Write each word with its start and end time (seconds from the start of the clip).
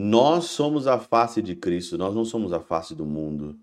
Nós 0.00 0.44
somos 0.44 0.86
a 0.86 0.96
face 0.96 1.42
de 1.42 1.56
Cristo, 1.56 1.98
nós 1.98 2.14
não 2.14 2.24
somos 2.24 2.52
a 2.52 2.60
face 2.60 2.94
do 2.94 3.04
mundo. 3.04 3.56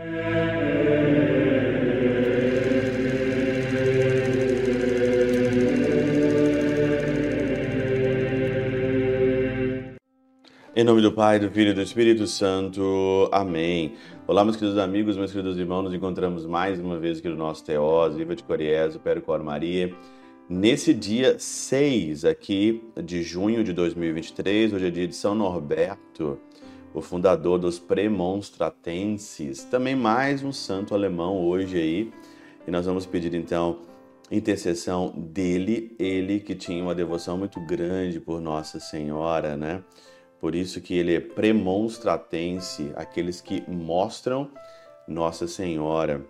Em 10.75 10.83
nome 10.83 11.01
do 11.01 11.13
Pai, 11.13 11.39
do 11.39 11.49
Filho 11.49 11.69
e 11.69 11.73
do 11.73 11.81
Espírito 11.81 12.27
Santo. 12.27 13.29
Amém. 13.31 13.93
Olá, 14.27 14.43
meus 14.43 14.57
queridos 14.57 14.77
amigos, 14.77 15.15
meus 15.15 15.31
queridos 15.31 15.57
irmãos. 15.57 15.83
Nos 15.83 15.93
encontramos 15.93 16.45
mais 16.45 16.81
uma 16.81 16.99
vez 16.99 17.19
aqui 17.19 17.29
no 17.29 17.37
nosso 17.37 17.63
Teós, 17.63 18.13
Viva 18.13 18.35
de 18.35 18.43
Coriés, 18.43 18.97
Péro 18.97 19.21
Cor 19.21 19.41
Maria. 19.41 19.95
Nesse 20.47 20.93
dia 20.93 21.39
6 21.39 22.23
aqui 22.23 22.83
de 23.03 23.23
junho 23.23 23.63
de 23.63 23.73
2023, 23.73 24.73
hoje 24.73 24.85
é 24.85 24.91
dia 24.91 25.07
de 25.07 25.15
São 25.15 25.33
Norberto, 25.33 26.39
o 26.93 27.01
fundador 27.01 27.57
dos 27.57 27.79
Premonstratenses. 27.79 29.63
Também 29.63 29.95
mais 29.95 30.43
um 30.43 30.51
santo 30.51 30.93
alemão 30.93 31.43
hoje 31.43 31.77
aí. 31.77 32.13
E 32.67 32.69
nós 32.69 32.85
vamos 32.85 33.07
pedir 33.07 33.33
então 33.33 33.79
intercessão 34.29 35.09
dele, 35.17 35.95
ele 35.97 36.39
que 36.39 36.53
tinha 36.53 36.83
uma 36.83 36.93
devoção 36.93 37.39
muito 37.39 37.59
grande 37.61 38.19
por 38.19 38.39
Nossa 38.39 38.79
Senhora, 38.79 39.57
né? 39.57 39.83
Por 40.39 40.53
isso 40.53 40.79
que 40.79 40.93
ele 40.93 41.15
é 41.15 41.19
premonstratense, 41.19 42.91
aqueles 42.95 43.41
que 43.41 43.63
mostram 43.67 44.51
Nossa 45.07 45.47
Senhora. 45.47 46.23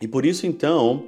E 0.00 0.08
por 0.08 0.24
isso 0.24 0.46
então, 0.46 1.04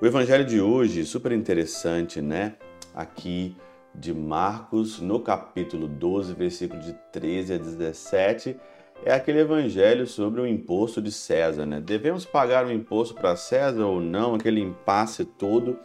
o 0.00 0.06
evangelho 0.06 0.46
de 0.46 0.60
hoje, 0.60 1.04
super 1.04 1.30
interessante, 1.30 2.22
né? 2.22 2.54
Aqui 2.94 3.54
de 3.94 4.14
Marcos, 4.14 4.98
no 4.98 5.20
capítulo 5.20 5.86
12, 5.86 6.32
versículo 6.32 6.80
de 6.80 6.94
13 7.12 7.54
a 7.54 7.58
17, 7.58 8.56
é 9.04 9.12
aquele 9.12 9.40
evangelho 9.40 10.06
sobre 10.06 10.40
o 10.40 10.46
imposto 10.46 11.02
de 11.02 11.12
César, 11.12 11.66
né? 11.66 11.82
Devemos 11.82 12.24
pagar 12.24 12.64
o 12.64 12.72
imposto 12.72 13.14
para 13.14 13.36
César 13.36 13.84
ou 13.84 14.00
não? 14.00 14.34
Aquele 14.34 14.60
impasse 14.60 15.22
todo. 15.24 15.78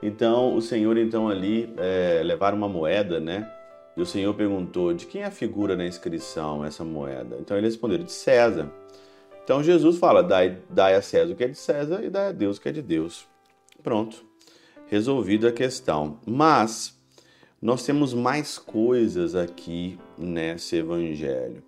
Então, 0.00 0.54
o 0.54 0.62
Senhor 0.62 0.96
então 0.96 1.28
ali 1.28 1.74
é, 1.76 2.22
levar 2.22 2.54
uma 2.54 2.68
moeda, 2.68 3.18
né? 3.18 3.50
E 3.96 4.00
o 4.00 4.06
Senhor 4.06 4.32
perguntou: 4.34 4.94
De 4.94 5.06
quem 5.06 5.22
é 5.22 5.26
a 5.26 5.30
figura 5.30 5.76
na 5.76 5.84
inscrição 5.84 6.64
essa 6.64 6.84
moeda? 6.84 7.36
Então 7.40 7.56
ele 7.56 7.66
respondeu: 7.66 7.98
De 7.98 8.12
César. 8.12 8.70
Então 9.42 9.60
Jesus 9.60 9.98
fala: 9.98 10.22
dai, 10.22 10.58
dai 10.70 10.94
a 10.94 11.02
César 11.02 11.32
o 11.32 11.36
que 11.36 11.42
é 11.42 11.48
de 11.48 11.58
César 11.58 12.00
e 12.04 12.08
dai 12.08 12.28
a 12.28 12.32
Deus 12.32 12.56
o 12.56 12.60
que 12.60 12.68
é 12.68 12.72
de 12.72 12.82
Deus. 12.82 13.29
Pronto, 13.82 14.24
resolvida 14.86 15.48
a 15.48 15.52
questão. 15.52 16.18
Mas 16.26 16.98
nós 17.60 17.84
temos 17.84 18.14
mais 18.14 18.58
coisas 18.58 19.34
aqui 19.34 19.98
nesse 20.18 20.76
evangelho. 20.76 21.62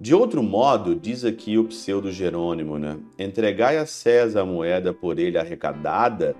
De 0.00 0.14
outro 0.14 0.42
modo, 0.42 0.94
diz 0.94 1.24
aqui 1.24 1.58
o 1.58 1.64
pseudo 1.64 2.10
Jerônimo, 2.10 2.78
né? 2.78 2.98
Entregai 3.18 3.76
a 3.76 3.84
César 3.84 4.40
a 4.40 4.46
moeda 4.46 4.94
por 4.94 5.18
ele 5.18 5.36
arrecadada 5.36 6.34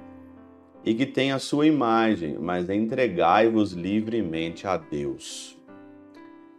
e 0.83 0.95
que 0.95 1.05
tem 1.05 1.31
a 1.31 1.39
sua 1.39 1.67
imagem, 1.67 2.39
mas 2.39 2.71
entregai-vos 2.71 3.73
livremente 3.73 4.67
a 4.67 4.79
Deus. 4.79 5.59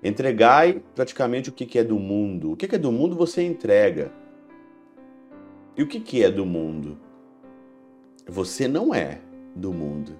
Entregai 0.03 0.81
praticamente 0.93 1.49
o 1.49 1.53
que 1.53 1.79
é 1.79 1.83
do 1.83 1.97
mundo. 1.97 2.51
O 2.51 2.55
que 2.55 2.75
é 2.75 2.77
do 2.77 2.91
mundo 2.91 3.15
você 3.15 3.41
entrega. 3.41 4.11
E 5.75 5.81
o 5.81 5.87
que 5.87 6.23
é 6.23 6.29
do 6.29 6.45
mundo? 6.45 6.97
Você 8.27 8.67
não 8.67 8.93
é 8.93 9.19
do 9.55 9.73
mundo. 9.73 10.13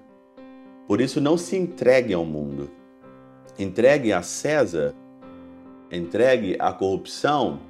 Por 0.86 1.00
isso, 1.00 1.20
não 1.20 1.36
se 1.36 1.56
entregue 1.56 2.12
ao 2.12 2.24
mundo. 2.24 2.70
Entregue 3.58 4.12
a 4.12 4.22
César, 4.22 4.94
entregue 5.90 6.56
à 6.58 6.72
corrupção, 6.72 7.60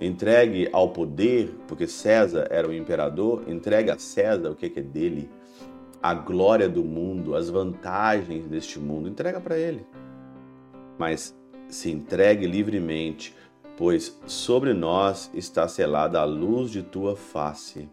entregue 0.00 0.68
ao 0.72 0.90
poder, 0.90 1.54
porque 1.66 1.86
César 1.86 2.46
era 2.50 2.68
o 2.68 2.74
imperador, 2.74 3.44
entregue 3.48 3.90
a 3.90 3.98
César 3.98 4.50
o 4.50 4.54
que 4.54 4.66
é 4.66 4.82
dele 4.82 5.30
a 6.02 6.14
glória 6.14 6.68
do 6.68 6.84
mundo, 6.84 7.34
as 7.34 7.50
vantagens 7.50 8.46
deste 8.46 8.78
mundo, 8.78 9.08
entrega 9.08 9.40
para 9.40 9.58
ele. 9.58 9.84
Mas 10.96 11.36
se 11.68 11.90
entregue 11.90 12.46
livremente, 12.46 13.34
pois 13.76 14.16
sobre 14.24 14.72
nós 14.72 15.28
está 15.34 15.66
selada 15.66 16.20
a 16.20 16.24
luz 16.24 16.70
de 16.70 16.82
tua 16.82 17.16
face. 17.16 17.88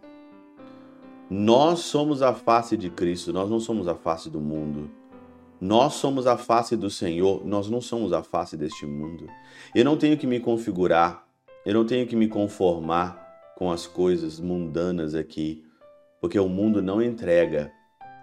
Nós 1.29 1.79
somos 1.79 2.21
a 2.21 2.33
face 2.33 2.75
de 2.75 2.89
Cristo, 2.89 3.31
nós 3.31 3.49
não 3.49 3.59
somos 3.59 3.87
a 3.87 3.95
face 3.95 4.29
do 4.29 4.41
mundo. 4.41 4.89
Nós 5.59 5.93
somos 5.93 6.27
a 6.27 6.37
face 6.37 6.75
do 6.75 6.89
Senhor, 6.89 7.45
nós 7.45 7.69
não 7.69 7.79
somos 7.79 8.11
a 8.11 8.21
face 8.21 8.57
deste 8.57 8.85
mundo. 8.85 9.27
Eu 9.73 9.85
não 9.85 9.95
tenho 9.95 10.17
que 10.17 10.27
me 10.27 10.39
configurar, 10.39 11.25
eu 11.65 11.73
não 11.73 11.85
tenho 11.85 12.05
que 12.05 12.17
me 12.17 12.27
conformar 12.27 13.53
com 13.55 13.71
as 13.71 13.87
coisas 13.87 14.41
mundanas 14.41 15.15
aqui, 15.15 15.63
porque 16.19 16.37
o 16.37 16.49
mundo 16.49 16.81
não 16.81 17.01
entrega 17.01 17.71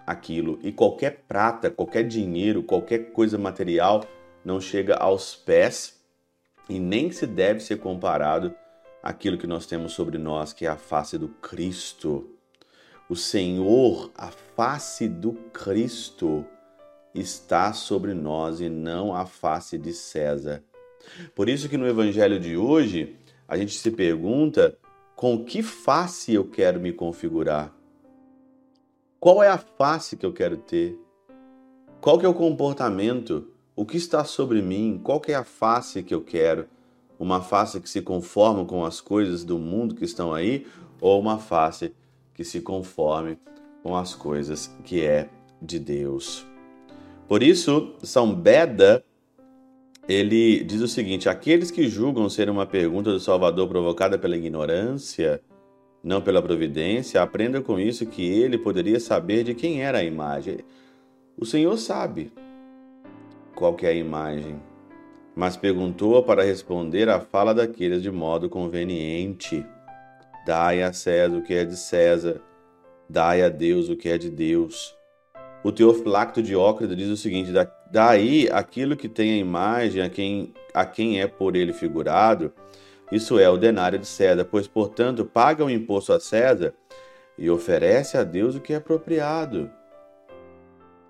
aquilo. 0.06 0.58
E 0.62 0.70
qualquer 0.70 1.24
prata, 1.26 1.70
qualquer 1.70 2.06
dinheiro, 2.06 2.62
qualquer 2.62 3.12
coisa 3.12 3.38
material 3.38 4.04
não 4.44 4.60
chega 4.60 4.96
aos 4.96 5.34
pés 5.34 5.98
e 6.68 6.78
nem 6.78 7.10
se 7.10 7.26
deve 7.26 7.60
ser 7.60 7.78
comparado 7.78 8.54
àquilo 9.02 9.38
que 9.38 9.46
nós 9.46 9.64
temos 9.64 9.92
sobre 9.92 10.18
nós, 10.18 10.52
que 10.52 10.66
é 10.66 10.68
a 10.68 10.76
face 10.76 11.16
do 11.16 11.28
Cristo. 11.28 12.39
O 13.10 13.16
Senhor, 13.16 14.08
a 14.16 14.28
face 14.28 15.08
do 15.08 15.32
Cristo, 15.52 16.44
está 17.12 17.72
sobre 17.72 18.14
nós 18.14 18.60
e 18.60 18.68
não 18.68 19.12
a 19.12 19.26
face 19.26 19.76
de 19.76 19.92
César. 19.92 20.62
Por 21.34 21.48
isso 21.48 21.68
que 21.68 21.76
no 21.76 21.88
evangelho 21.88 22.38
de 22.38 22.56
hoje, 22.56 23.16
a 23.48 23.56
gente 23.56 23.76
se 23.76 23.90
pergunta 23.90 24.78
com 25.16 25.44
que 25.44 25.60
face 25.60 26.34
eu 26.34 26.44
quero 26.44 26.78
me 26.78 26.92
configurar? 26.92 27.74
Qual 29.18 29.42
é 29.42 29.48
a 29.48 29.58
face 29.58 30.16
que 30.16 30.24
eu 30.24 30.32
quero 30.32 30.58
ter? 30.58 30.96
Qual 32.00 32.16
que 32.16 32.24
é 32.24 32.28
o 32.28 32.32
comportamento? 32.32 33.48
O 33.74 33.84
que 33.84 33.96
está 33.96 34.22
sobre 34.22 34.62
mim? 34.62 35.00
Qual 35.02 35.20
que 35.20 35.32
é 35.32 35.34
a 35.34 35.42
face 35.42 36.04
que 36.04 36.14
eu 36.14 36.22
quero? 36.22 36.68
Uma 37.18 37.42
face 37.42 37.80
que 37.80 37.90
se 37.90 38.02
conforma 38.02 38.64
com 38.64 38.84
as 38.84 39.00
coisas 39.00 39.42
do 39.44 39.58
mundo 39.58 39.96
que 39.96 40.04
estão 40.04 40.32
aí 40.32 40.64
ou 41.00 41.18
uma 41.18 41.40
face 41.40 41.92
que 42.40 42.44
se 42.44 42.62
conforme 42.62 43.36
com 43.82 43.94
as 43.94 44.14
coisas 44.14 44.74
que 44.82 45.04
é 45.04 45.28
de 45.60 45.78
Deus? 45.78 46.46
Por 47.28 47.42
isso, 47.42 47.94
São 48.02 48.34
Beda 48.34 49.04
ele 50.08 50.64
diz 50.64 50.80
o 50.80 50.88
seguinte: 50.88 51.28
aqueles 51.28 51.70
que 51.70 51.86
julgam 51.86 52.30
ser 52.30 52.48
uma 52.48 52.64
pergunta 52.64 53.12
do 53.12 53.20
Salvador 53.20 53.68
provocada 53.68 54.18
pela 54.18 54.38
ignorância 54.38 55.42
não 56.02 56.22
pela 56.22 56.40
providência, 56.40 57.20
aprenda 57.20 57.60
com 57.60 57.78
isso 57.78 58.06
que 58.06 58.26
ele 58.26 58.56
poderia 58.56 58.98
saber 58.98 59.44
de 59.44 59.54
quem 59.54 59.82
era 59.82 59.98
a 59.98 60.02
imagem. 60.02 60.60
O 61.36 61.44
Senhor 61.44 61.76
sabe 61.76 62.32
qual 63.54 63.74
que 63.74 63.84
é 63.84 63.90
a 63.90 63.94
imagem, 63.94 64.58
mas 65.36 65.58
perguntou 65.58 66.22
para 66.22 66.42
responder 66.42 67.10
à 67.10 67.20
fala 67.20 67.52
daqueles 67.52 68.02
de 68.02 68.10
modo 68.10 68.48
conveniente. 68.48 69.62
Dai 70.46 70.82
a 70.82 70.92
César 70.92 71.36
o 71.36 71.42
que 71.42 71.54
é 71.54 71.64
de 71.64 71.76
César, 71.76 72.40
dai 73.08 73.42
a 73.42 73.48
Deus 73.48 73.88
o 73.88 73.96
que 73.96 74.08
é 74.08 74.16
de 74.16 74.30
Deus. 74.30 74.96
O 75.62 75.70
Teofilacto 75.70 76.42
Diócrito 76.42 76.96
diz 76.96 77.08
o 77.08 77.16
seguinte: 77.16 77.52
daí 77.90 78.48
aquilo 78.50 78.96
que 78.96 79.08
tem 79.08 79.32
a 79.32 79.36
imagem, 79.36 80.02
a 80.02 80.08
quem, 80.08 80.54
a 80.72 80.86
quem 80.86 81.20
é 81.20 81.26
por 81.26 81.56
ele 81.56 81.72
figurado, 81.72 82.52
isso 83.12 83.38
é 83.38 83.50
o 83.50 83.56
denário 83.56 83.98
de 83.98 84.06
César, 84.06 84.44
pois, 84.44 84.68
portanto, 84.68 85.24
paga 85.24 85.64
o 85.64 85.70
imposto 85.70 86.12
a 86.12 86.20
César 86.20 86.72
e 87.36 87.50
oferece 87.50 88.16
a 88.16 88.22
Deus 88.22 88.54
o 88.54 88.60
que 88.60 88.72
é 88.72 88.76
apropriado. 88.76 89.70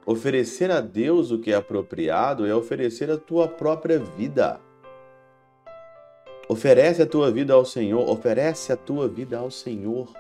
Oferecer 0.07 0.71
a 0.71 0.81
Deus 0.81 1.31
o 1.31 1.39
que 1.39 1.53
é 1.53 1.57
apropriado 1.57 2.47
é 2.47 2.55
oferecer 2.55 3.11
a 3.11 3.19
tua 3.19 3.47
própria 3.47 3.99
vida. 3.99 4.59
Oferece 6.50 7.00
a 7.00 7.06
tua 7.06 7.31
vida 7.31 7.55
ao 7.55 7.64
Senhor, 7.64 8.11
oferece 8.11 8.73
a 8.73 8.76
tua 8.76 9.06
vida 9.06 9.38
ao 9.38 9.52
Senhor. 9.52 10.12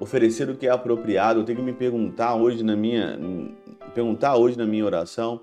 Oferecer 0.00 0.48
o 0.48 0.56
que 0.56 0.66
é 0.66 0.70
apropriado, 0.70 1.40
eu 1.40 1.44
tenho 1.44 1.58
que 1.58 1.64
me 1.64 1.74
perguntar 1.74 2.34
hoje 2.34 2.62
na 2.62 2.74
minha 2.74 3.18
perguntar 3.94 4.36
hoje 4.36 4.56
na 4.56 4.64
minha 4.64 4.86
oração, 4.86 5.42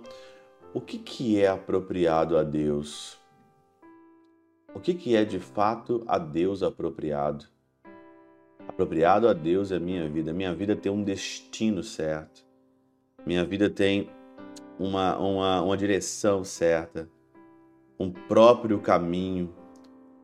o 0.74 0.81
que 0.81 0.98
que 0.98 1.39
é 1.39 1.48
apropriado 1.48 2.36
a 2.36 2.42
Deus? 2.42 3.19
O 4.74 4.80
que, 4.80 4.95
que 4.95 5.16
é 5.16 5.24
de 5.24 5.38
fato 5.38 6.04
a 6.07 6.18
Deus 6.18 6.63
apropriado? 6.63 7.45
Apropriado 8.68 9.27
a 9.27 9.33
Deus 9.33 9.71
é 9.71 9.75
a 9.75 9.80
minha 9.80 10.10
vida. 10.10 10.33
Minha 10.33 10.56
vida 10.56 10.75
tem 10.75 10.92
um 10.92 11.04
destino 11.04 11.83
certo. 11.83 12.44
Minha 13.24 13.45
vida 13.45 13.69
tem 13.69 14.10
uma, 14.80 15.16
uma, 15.19 15.62
uma 15.62 15.77
direção 15.77 16.44
certa, 16.44 17.07
um 18.00 18.10
próprio 18.10 18.80
caminho 18.80 19.58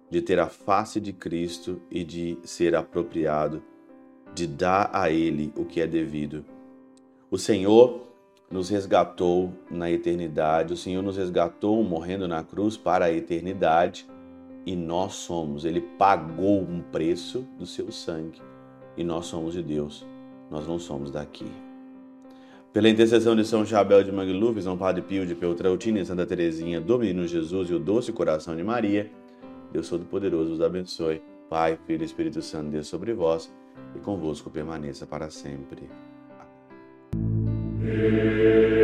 de 0.10 0.22
ter 0.22 0.40
a 0.40 0.48
face 0.48 1.00
de 1.00 1.12
Cristo 1.12 1.82
e 1.90 2.04
de 2.04 2.38
ser 2.44 2.76
apropriado, 2.76 3.64
de 4.34 4.46
dar 4.46 4.90
a 4.94 5.10
Ele 5.10 5.52
o 5.56 5.66
que 5.66 5.82
é 5.82 5.88
devido. 5.88 6.46
O 7.30 7.38
Senhor 7.38 8.06
nos 8.50 8.70
resgatou 8.70 9.52
na 9.70 9.90
eternidade, 9.90 10.74
o 10.74 10.78
Senhor 10.78 11.02
nos 11.02 11.18
resgatou 11.18 11.84
morrendo 11.84 12.28
na 12.28 12.44
cruz 12.44 12.78
para 12.78 13.06
a 13.06 13.12
eternidade 13.12 14.06
e 14.66 14.76
nós 14.76 15.14
somos. 15.16 15.66
Ele 15.66 15.82
pagou 15.82 16.62
um 16.62 16.82
preço 16.82 17.46
do 17.58 17.66
seu 17.66 17.92
sangue 17.92 18.42
e 18.96 19.04
nós 19.04 19.26
somos 19.26 19.54
de 19.54 19.64
Deus, 19.64 20.06
nós 20.50 20.68
não 20.68 20.80
somos 20.80 21.12
daqui. 21.12 21.48
Pela 22.72 22.90
intercessão 22.90 23.36
de 23.36 23.46
São 23.46 23.66
Chabel 23.66 24.04
de 24.04 24.12
Mangluf, 24.12 24.62
São 24.62 24.78
Padre 24.78 25.02
Pio 25.02 25.26
de 25.26 25.34
Peltrautina 25.34 26.00
e 26.00 26.06
Santa 26.06 26.26
Teresinha 26.26 26.82
do 26.82 27.00
Menino 27.00 27.26
Jesus 27.26 27.70
e 27.70 27.74
o 27.74 27.80
doce 27.80 28.12
coração 28.12 28.56
de 28.56 28.64
Maria, 28.64 29.10
Deus 29.76 29.90
Todo-Poderoso 29.90 30.54
os 30.54 30.62
abençoe. 30.62 31.22
Pai, 31.50 31.78
Filho 31.86 32.02
e 32.02 32.06
Espírito 32.06 32.42
Santo, 32.42 32.72
Deus 32.72 32.88
sobre 32.88 33.14
vós 33.14 33.54
e 33.94 34.00
convosco 34.00 34.50
permaneça 34.50 35.06
para 35.06 35.30
sempre. 35.30 35.90
Amém. 37.12 38.75